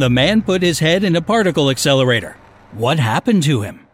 [0.00, 2.34] The man put his head in a particle accelerator.
[2.72, 3.86] What happened to him?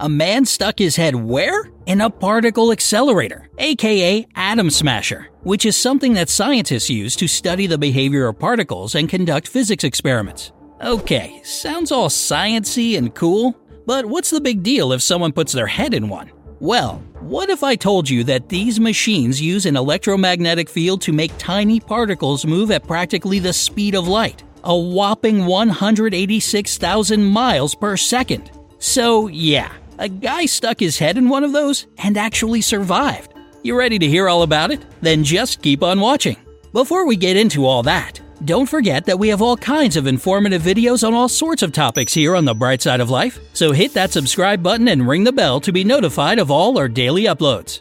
[0.00, 1.70] A man stuck his head where?
[1.86, 7.68] In a particle accelerator, aka atom smasher, which is something that scientists use to study
[7.68, 10.50] the behavior of particles and conduct physics experiments.
[10.82, 13.56] Okay, sounds all sciency and cool,
[13.86, 16.28] but what's the big deal if someone puts their head in one?
[16.58, 21.32] Well, what if I told you that these machines use an electromagnetic field to make
[21.38, 28.50] tiny particles move at practically the speed of light, a whopping 186,000 miles per second?
[28.80, 33.32] So, yeah, a guy stuck his head in one of those and actually survived.
[33.62, 34.84] You ready to hear all about it?
[35.00, 36.36] Then just keep on watching.
[36.74, 40.62] Before we get into all that, don't forget that we have all kinds of informative
[40.62, 43.94] videos on all sorts of topics here on the Bright Side of Life, so hit
[43.94, 47.80] that subscribe button and ring the bell to be notified of all our daily uploads.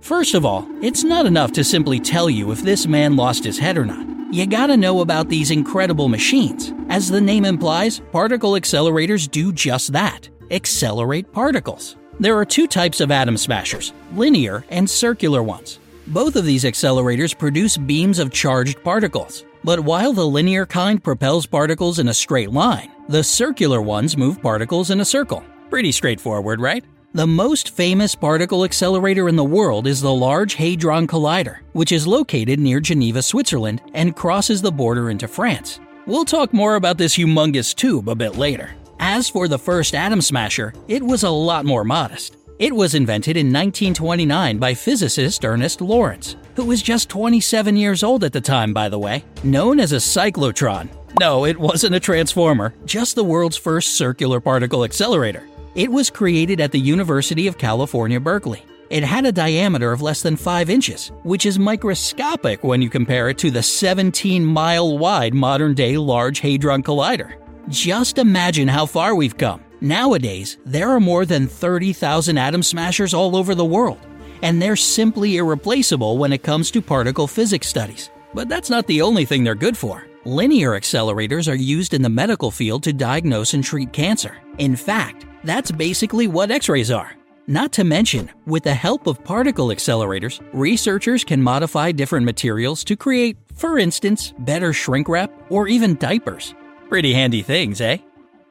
[0.00, 3.58] First of all, it's not enough to simply tell you if this man lost his
[3.58, 4.06] head or not.
[4.32, 6.72] You gotta know about these incredible machines.
[6.88, 11.96] As the name implies, particle accelerators do just that accelerate particles.
[12.20, 15.80] There are two types of atom smashers linear and circular ones.
[16.08, 19.44] Both of these accelerators produce beams of charged particles.
[19.64, 24.40] But while the linear kind propels particles in a straight line, the circular ones move
[24.40, 25.42] particles in a circle.
[25.68, 26.84] Pretty straightforward, right?
[27.12, 32.06] The most famous particle accelerator in the world is the Large Hadron Collider, which is
[32.06, 35.80] located near Geneva, Switzerland, and crosses the border into France.
[36.06, 38.76] We'll talk more about this humongous tube a bit later.
[39.00, 42.36] As for the first atom smasher, it was a lot more modest.
[42.58, 48.24] It was invented in 1929 by physicist Ernest Lawrence, who was just 27 years old
[48.24, 50.88] at the time, by the way, known as a cyclotron.
[51.20, 55.46] No, it wasn't a transformer, just the world's first circular particle accelerator.
[55.74, 58.64] It was created at the University of California, Berkeley.
[58.88, 63.28] It had a diameter of less than 5 inches, which is microscopic when you compare
[63.28, 67.34] it to the 17 mile wide modern day Large Hadron Collider.
[67.68, 69.62] Just imagine how far we've come.
[69.86, 74.04] Nowadays, there are more than 30,000 atom smashers all over the world,
[74.42, 78.10] and they're simply irreplaceable when it comes to particle physics studies.
[78.34, 80.04] But that's not the only thing they're good for.
[80.24, 84.36] Linear accelerators are used in the medical field to diagnose and treat cancer.
[84.58, 87.12] In fact, that's basically what X rays are.
[87.46, 92.96] Not to mention, with the help of particle accelerators, researchers can modify different materials to
[92.96, 96.56] create, for instance, better shrink wrap or even diapers.
[96.88, 97.98] Pretty handy things, eh?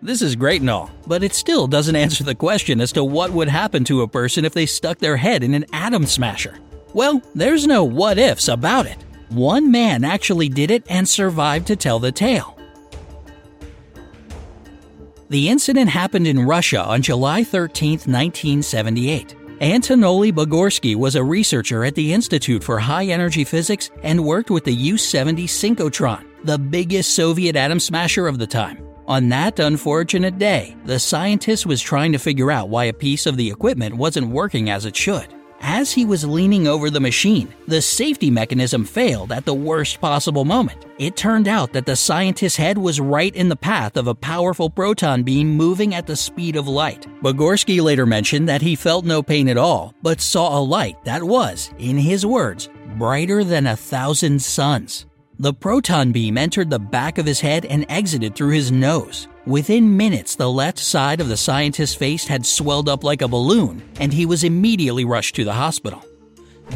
[0.06, 3.32] This is great and all, but it still doesn't answer the question as to what
[3.32, 6.60] would happen to a person if they stuck their head in an atom smasher.
[6.94, 9.04] Well, there's no what ifs about it.
[9.30, 12.56] One man actually did it and survived to tell the tale.
[15.30, 19.36] The incident happened in Russia on July 13, 1978.
[19.60, 24.66] Anatoly Bugorsky was a researcher at the Institute for High Energy Physics and worked with
[24.66, 28.85] the U 70 synchrotron, the biggest Soviet atom smasher of the time.
[29.08, 33.38] On that unfortunate day, the scientist was trying to figure out why a piece of
[33.38, 35.28] the equipment wasn't working as it should.
[35.62, 40.44] As he was leaning over the machine, the safety mechanism failed at the worst possible
[40.44, 40.88] moment.
[40.98, 44.72] It turned out that the scientist's head was right in the path of a powerful
[44.72, 47.06] proton beam moving at the speed of light.
[47.22, 51.24] Bugorsky later mentioned that he felt no pain at all, but saw a light that
[51.24, 55.06] was, in his words, brighter than a thousand suns.
[55.38, 59.28] The proton beam entered the back of his head and exited through his nose.
[59.46, 63.84] Within minutes, the left side of the scientist's face had swelled up like a balloon,
[64.00, 66.02] and he was immediately rushed to the hospital.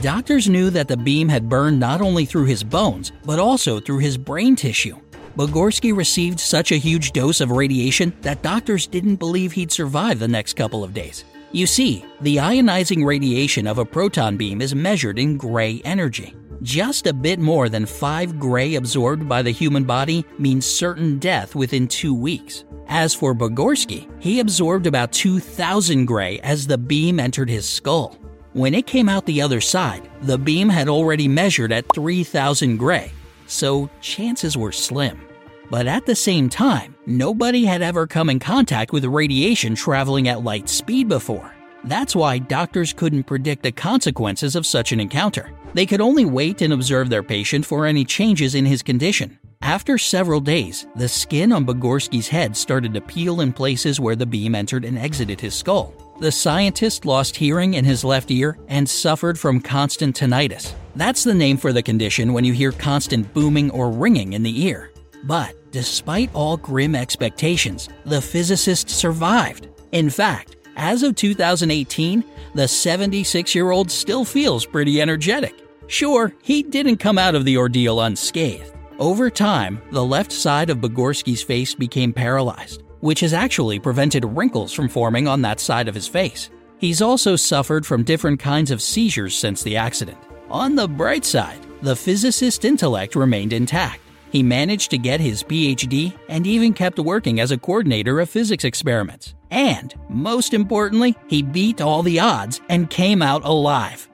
[0.01, 3.99] Doctors knew that the beam had burned not only through his bones, but also through
[3.99, 4.97] his brain tissue.
[5.37, 10.27] Bugorsky received such a huge dose of radiation that doctors didn't believe he'd survive the
[10.27, 11.23] next couple of days.
[11.53, 16.35] You see, the ionizing radiation of a proton beam is measured in gray energy.
[16.61, 21.55] Just a bit more than 5 gray absorbed by the human body means certain death
[21.55, 22.65] within two weeks.
[22.87, 28.17] As for Bugorsky, he absorbed about 2,000 gray as the beam entered his skull.
[28.51, 33.11] When it came out the other side, the beam had already measured at 3,000 gray,
[33.47, 35.21] so chances were slim.
[35.69, 40.43] But at the same time, nobody had ever come in contact with radiation traveling at
[40.43, 41.53] light speed before.
[41.83, 45.51] That's why doctors couldn't predict the consequences of such an encounter.
[45.73, 49.39] They could only wait and observe their patient for any changes in his condition.
[49.61, 54.25] After several days, the skin on Bugorsky's head started to peel in places where the
[54.25, 55.93] beam entered and exited his skull.
[56.19, 60.73] The scientist lost hearing in his left ear and suffered from constant tinnitus.
[60.95, 64.65] That's the name for the condition when you hear constant booming or ringing in the
[64.65, 64.91] ear.
[65.23, 69.67] But despite all grim expectations, the physicist survived.
[69.91, 72.23] In fact, as of 2018,
[72.55, 75.53] the 76 year old still feels pretty energetic.
[75.87, 78.73] Sure, he didn't come out of the ordeal unscathed.
[78.97, 84.73] Over time, the left side of Bugorsky's face became paralyzed, which has actually prevented wrinkles
[84.73, 86.49] from forming on that side of his face.
[86.77, 90.17] He's also suffered from different kinds of seizures since the accident.
[90.49, 94.01] On the bright side, the physicist's intellect remained intact.
[94.31, 98.63] He managed to get his PhD and even kept working as a coordinator of physics
[98.63, 99.33] experiments.
[99.49, 104.07] And, most importantly, he beat all the odds and came out alive.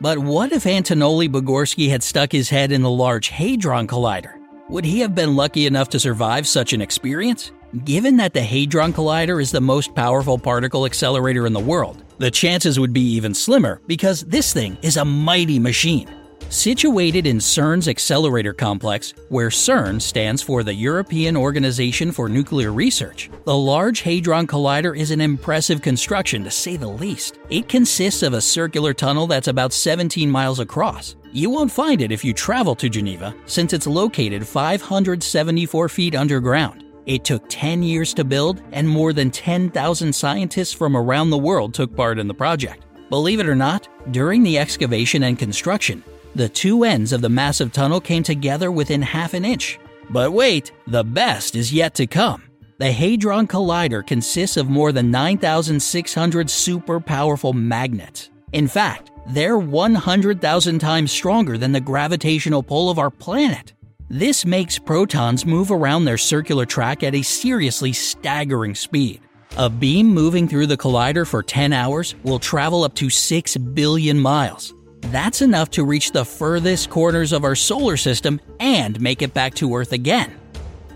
[0.00, 4.34] But what if Anatoly Bugorsky had stuck his head in the Large Hadron Collider?
[4.68, 7.52] Would he have been lucky enough to survive such an experience?
[7.84, 12.30] Given that the Hadron Collider is the most powerful particle accelerator in the world, the
[12.30, 16.08] chances would be even slimmer because this thing is a mighty machine.
[16.50, 23.30] Situated in CERN's accelerator complex, where CERN stands for the European Organization for Nuclear Research,
[23.44, 27.38] the Large Hadron Collider is an impressive construction to say the least.
[27.50, 31.14] It consists of a circular tunnel that's about 17 miles across.
[31.30, 36.84] You won't find it if you travel to Geneva, since it's located 574 feet underground.
[37.06, 41.74] It took 10 years to build, and more than 10,000 scientists from around the world
[41.74, 42.86] took part in the project.
[43.08, 46.02] Believe it or not, during the excavation and construction,
[46.34, 49.78] the two ends of the massive tunnel came together within half an inch.
[50.10, 52.42] But wait, the best is yet to come.
[52.78, 58.30] The Hadron Collider consists of more than 9,600 super powerful magnets.
[58.52, 63.74] In fact, they're 100,000 times stronger than the gravitational pull of our planet.
[64.08, 69.20] This makes protons move around their circular track at a seriously staggering speed.
[69.56, 74.18] A beam moving through the collider for 10 hours will travel up to 6 billion
[74.18, 74.74] miles.
[75.02, 79.54] That's enough to reach the furthest corners of our solar system and make it back
[79.54, 80.32] to Earth again.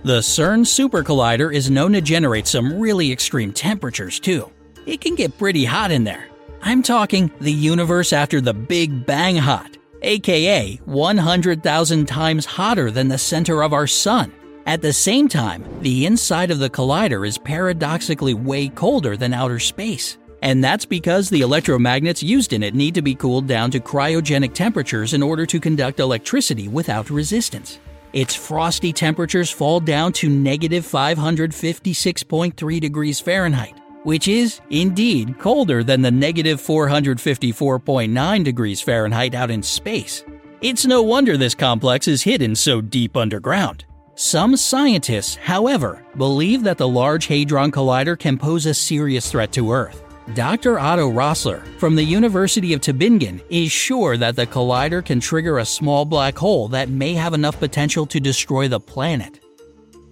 [0.05, 4.51] The CERN Super Collider is known to generate some really extreme temperatures, too.
[4.87, 6.29] It can get pretty hot in there.
[6.61, 13.19] I'm talking the universe after the Big Bang hot, aka 100,000 times hotter than the
[13.19, 14.33] center of our sun.
[14.67, 19.59] At the same time, the inside of the collider is paradoxically way colder than outer
[19.59, 20.17] space.
[20.44, 24.52] And that's because the electromagnets used in it need to be cooled down to cryogenic
[24.52, 27.79] temperatures in order to conduct electricity without resistance.
[28.12, 36.02] Its frosty temperatures fall down to negative 556.3 degrees Fahrenheit, which is, indeed, colder than
[36.02, 40.25] the negative 454.9 degrees Fahrenheit out in space.
[40.61, 43.87] It's no wonder this complex is hidden so deep underground.
[44.14, 49.73] Some scientists, however, believe that the Large Hadron Collider can pose a serious threat to
[49.73, 50.04] Earth.
[50.32, 50.79] Dr.
[50.79, 55.67] Otto Rossler from the University of Tübingen is sure that the collider can trigger a
[55.67, 59.41] small black hole that may have enough potential to destroy the planet.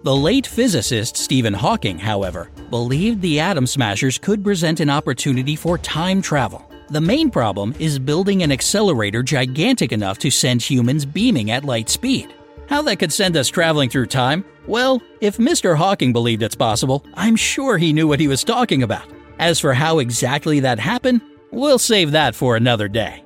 [0.04, 5.78] The late physicist Stephen Hawking, however, believed the atom smashers could present an opportunity for
[5.78, 6.70] time travel.
[6.90, 11.88] The main problem is building an accelerator gigantic enough to send humans beaming at light
[11.88, 12.34] speed.
[12.68, 14.44] How that could send us traveling through time?
[14.66, 15.74] Well, if Mr.
[15.74, 19.06] Hawking believed it's possible, I'm sure he knew what he was talking about.
[19.42, 23.24] As for how exactly that happened, we'll save that for another day.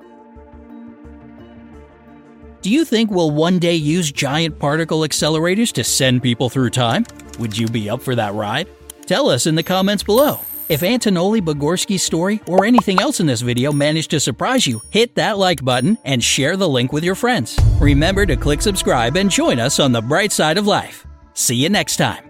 [2.63, 7.05] Do you think we'll one day use giant particle accelerators to send people through time?
[7.37, 8.67] Would you be up for that ride?
[9.05, 10.39] Tell us in the comments below.
[10.69, 15.13] If Anatoly Bugorsky's story or anything else in this video managed to surprise you, hit
[15.15, 17.59] that like button and share the link with your friends.
[17.79, 21.05] Remember to click subscribe and join us on the bright side of life.
[21.35, 22.26] See you next time.